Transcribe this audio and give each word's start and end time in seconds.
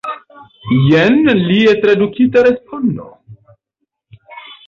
Jen 0.85 1.19
lia 1.49 1.75
tradukita 1.83 2.43
respondo. 2.49 3.07